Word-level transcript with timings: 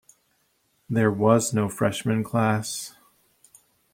There 0.89 1.11
was 1.11 1.53
no 1.53 1.69
freshman 1.69 2.23
class. 2.23 2.95